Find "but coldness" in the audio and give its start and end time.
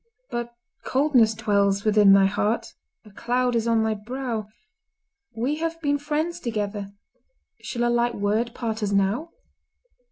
0.31-1.35